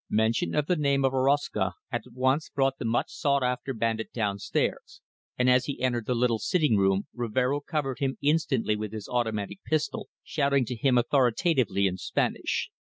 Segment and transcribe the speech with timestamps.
[0.09, 4.99] Mention of the name of Orozco at once brought the much sought after bandit downstairs,
[5.37, 9.59] and as he entered the little sitting room Rivero covered him instantly with his automatic
[9.63, 12.71] pistol, shouting to him authoritatively in Spanish.